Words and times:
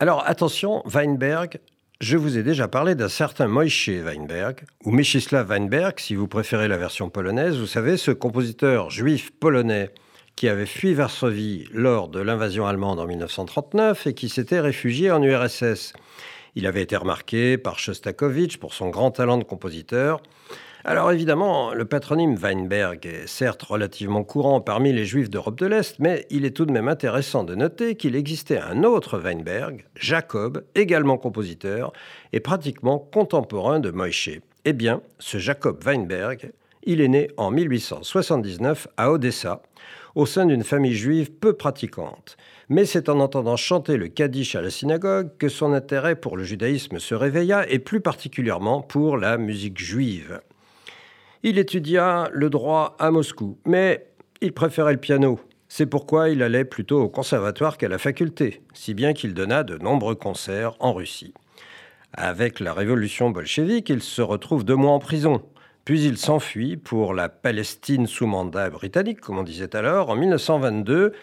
Alors 0.00 0.22
attention, 0.28 0.80
Weinberg, 0.84 1.58
je 2.00 2.16
vous 2.16 2.38
ai 2.38 2.44
déjà 2.44 2.68
parlé 2.68 2.94
d'un 2.94 3.08
certain 3.08 3.48
Moïse 3.48 3.88
Weinberg, 3.88 4.60
ou 4.84 4.92
Mieczysław 4.92 5.44
Weinberg 5.44 5.98
si 5.98 6.14
vous 6.14 6.28
préférez 6.28 6.68
la 6.68 6.76
version 6.76 7.10
polonaise. 7.10 7.58
Vous 7.58 7.66
savez, 7.66 7.96
ce 7.96 8.12
compositeur 8.12 8.90
juif 8.90 9.32
polonais 9.32 9.90
qui 10.36 10.48
avait 10.48 10.66
fui 10.66 10.94
Varsovie 10.94 11.68
lors 11.72 12.06
de 12.06 12.20
l'invasion 12.20 12.64
allemande 12.64 13.00
en 13.00 13.06
1939 13.06 14.06
et 14.06 14.14
qui 14.14 14.28
s'était 14.28 14.60
réfugié 14.60 15.10
en 15.10 15.20
URSS. 15.20 15.94
Il 16.54 16.66
avait 16.66 16.82
été 16.82 16.96
remarqué 16.96 17.58
par 17.58 17.78
Shostakovich 17.78 18.58
pour 18.58 18.74
son 18.74 18.88
grand 18.88 19.10
talent 19.10 19.38
de 19.38 19.44
compositeur. 19.44 20.20
Alors 20.84 21.10
évidemment, 21.12 21.74
le 21.74 21.84
patronyme 21.84 22.36
Weinberg 22.36 23.04
est 23.04 23.26
certes 23.26 23.62
relativement 23.62 24.24
courant 24.24 24.60
parmi 24.60 24.92
les 24.92 25.04
juifs 25.04 25.28
d'Europe 25.28 25.58
de 25.58 25.66
l'Est, 25.66 25.98
mais 25.98 26.26
il 26.30 26.44
est 26.44 26.56
tout 26.56 26.66
de 26.66 26.72
même 26.72 26.88
intéressant 26.88 27.44
de 27.44 27.54
noter 27.54 27.96
qu'il 27.96 28.16
existait 28.16 28.58
un 28.58 28.84
autre 28.84 29.18
Weinberg, 29.18 29.84
Jacob, 29.96 30.64
également 30.74 31.18
compositeur, 31.18 31.92
et 32.32 32.40
pratiquement 32.40 32.98
contemporain 32.98 33.80
de 33.80 33.90
Moïse. 33.90 34.40
Eh 34.64 34.72
bien, 34.72 35.02
ce 35.18 35.38
Jacob 35.38 35.82
Weinberg, 35.84 36.52
il 36.84 37.00
est 37.00 37.08
né 37.08 37.28
en 37.36 37.50
1879 37.50 38.88
à 38.96 39.10
Odessa, 39.10 39.62
au 40.18 40.26
sein 40.26 40.46
d'une 40.46 40.64
famille 40.64 40.96
juive 40.96 41.30
peu 41.30 41.52
pratiquante. 41.52 42.36
Mais 42.68 42.86
c'est 42.86 43.08
en 43.08 43.20
entendant 43.20 43.54
chanter 43.54 43.96
le 43.96 44.08
Kaddish 44.08 44.56
à 44.56 44.60
la 44.60 44.68
synagogue 44.68 45.30
que 45.38 45.48
son 45.48 45.72
intérêt 45.72 46.16
pour 46.16 46.36
le 46.36 46.42
judaïsme 46.42 46.98
se 46.98 47.14
réveilla, 47.14 47.70
et 47.70 47.78
plus 47.78 48.00
particulièrement 48.00 48.82
pour 48.82 49.16
la 49.16 49.38
musique 49.38 49.78
juive. 49.78 50.40
Il 51.44 51.56
étudia 51.56 52.28
le 52.32 52.50
droit 52.50 52.96
à 52.98 53.12
Moscou, 53.12 53.58
mais 53.64 54.08
il 54.40 54.52
préférait 54.52 54.94
le 54.94 54.98
piano. 54.98 55.38
C'est 55.68 55.86
pourquoi 55.86 56.30
il 56.30 56.42
allait 56.42 56.64
plutôt 56.64 57.00
au 57.00 57.08
conservatoire 57.08 57.78
qu'à 57.78 57.86
la 57.86 57.98
faculté, 57.98 58.60
si 58.74 58.94
bien 58.94 59.12
qu'il 59.12 59.34
donna 59.34 59.62
de 59.62 59.78
nombreux 59.78 60.16
concerts 60.16 60.74
en 60.80 60.94
Russie. 60.94 61.32
Avec 62.12 62.58
la 62.58 62.72
révolution 62.72 63.30
bolchevique, 63.30 63.88
il 63.88 64.02
se 64.02 64.22
retrouve 64.22 64.64
deux 64.64 64.74
mois 64.74 64.90
en 64.90 64.98
prison. 64.98 65.42
Puis 65.88 66.04
il 66.04 66.18
s'enfuit 66.18 66.76
pour 66.76 67.14
la 67.14 67.30
Palestine 67.30 68.06
sous 68.06 68.26
mandat 68.26 68.68
britannique, 68.68 69.22
comme 69.22 69.38
on 69.38 69.42
disait 69.42 69.74
alors, 69.74 70.10
en 70.10 70.16
1922, 70.16 71.14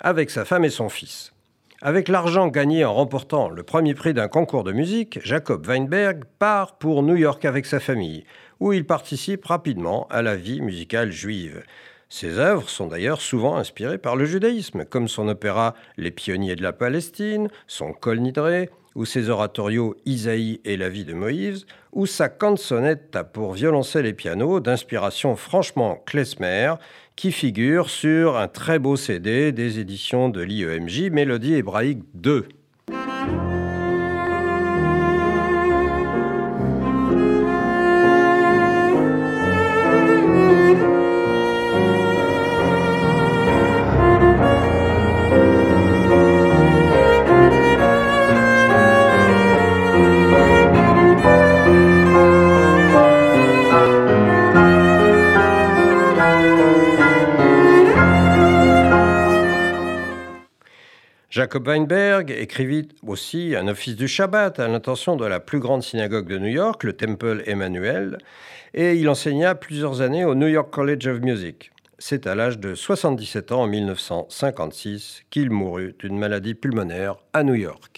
avec 0.00 0.30
sa 0.30 0.44
femme 0.44 0.64
et 0.64 0.70
son 0.70 0.88
fils. 0.88 1.32
Avec 1.80 2.06
l'argent 2.06 2.46
gagné 2.46 2.84
en 2.84 2.94
remportant 2.94 3.48
le 3.48 3.64
premier 3.64 3.94
prix 3.94 4.14
d'un 4.14 4.28
concours 4.28 4.62
de 4.62 4.70
musique, 4.70 5.18
Jacob 5.24 5.66
Weinberg 5.66 6.22
part 6.38 6.78
pour 6.78 7.02
New 7.02 7.16
York 7.16 7.44
avec 7.44 7.66
sa 7.66 7.80
famille, 7.80 8.24
où 8.60 8.72
il 8.72 8.86
participe 8.86 9.44
rapidement 9.44 10.06
à 10.08 10.22
la 10.22 10.36
vie 10.36 10.60
musicale 10.60 11.10
juive. 11.10 11.64
Ses 12.08 12.38
œuvres 12.38 12.68
sont 12.68 12.86
d'ailleurs 12.86 13.22
souvent 13.22 13.56
inspirées 13.56 13.98
par 13.98 14.14
le 14.14 14.24
judaïsme, 14.24 14.84
comme 14.84 15.08
son 15.08 15.26
opéra 15.26 15.74
Les 15.96 16.12
pionniers 16.12 16.54
de 16.54 16.62
la 16.62 16.72
Palestine, 16.72 17.48
son 17.66 17.92
Kol 17.92 18.20
Nidre, 18.20 18.68
ou 18.94 19.04
ses 19.04 19.28
oratorios 19.28 19.96
Isaïe 20.04 20.60
et 20.64 20.76
la 20.76 20.88
vie 20.88 21.04
de 21.04 21.14
Moïse, 21.14 21.66
ou 21.92 22.06
sa 22.06 22.28
canzonetta 22.28 23.24
pour 23.24 23.52
violoncelle 23.52 24.06
et 24.06 24.12
piano 24.12 24.60
d'inspiration 24.60 25.36
franchement 25.36 26.02
klezmer, 26.06 26.74
qui 27.16 27.32
figure 27.32 27.90
sur 27.90 28.36
un 28.36 28.48
très 28.48 28.78
beau 28.78 28.96
CD 28.96 29.52
des 29.52 29.78
éditions 29.78 30.28
de 30.28 30.40
l'IEMJ 30.40 31.10
Mélodie 31.10 31.54
hébraïque 31.54 32.02
2. 32.14 32.48
Jacob 61.32 61.66
Weinberg 61.66 62.30
écrivit 62.30 62.88
aussi 63.06 63.56
un 63.56 63.66
office 63.66 63.96
du 63.96 64.06
Shabbat 64.06 64.60
à 64.60 64.68
l'intention 64.68 65.16
de 65.16 65.24
la 65.24 65.40
plus 65.40 65.60
grande 65.60 65.82
synagogue 65.82 66.28
de 66.28 66.36
New 66.36 66.50
York, 66.50 66.84
le 66.84 66.92
Temple 66.92 67.42
Emmanuel, 67.46 68.18
et 68.74 68.96
il 68.96 69.08
enseigna 69.08 69.54
plusieurs 69.54 70.02
années 70.02 70.26
au 70.26 70.34
New 70.34 70.48
York 70.48 70.70
College 70.70 71.06
of 71.06 71.20
Music. 71.20 71.72
C'est 71.98 72.26
à 72.26 72.34
l'âge 72.34 72.58
de 72.58 72.74
77 72.74 73.50
ans 73.50 73.62
en 73.62 73.66
1956 73.66 75.22
qu'il 75.30 75.50
mourut 75.50 75.94
d'une 75.98 76.18
maladie 76.18 76.52
pulmonaire 76.52 77.16
à 77.32 77.44
New 77.44 77.54
York. 77.54 77.90